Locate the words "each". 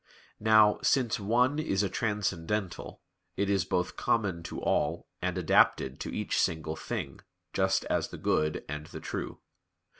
6.11-6.39